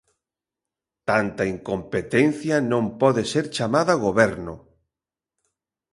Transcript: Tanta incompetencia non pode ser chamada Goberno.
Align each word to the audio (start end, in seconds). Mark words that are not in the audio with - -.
Tanta 1.09 1.43
incompetencia 1.55 2.55
non 2.71 2.83
pode 3.01 3.23
ser 3.31 3.45
chamada 3.55 4.01
Goberno. 4.05 4.55